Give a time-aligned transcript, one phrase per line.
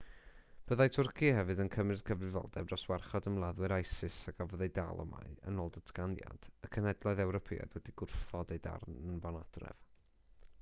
[0.69, 5.05] byddai twrci hefyd yn cymryd cyfrifoldeb dros warchod ymladdwyr isis a gafodd eu dal y
[5.11, 9.87] mae yn ôl y datganiad y cenhedloedd ewropeaidd wedi gwrthod eu hanfon adref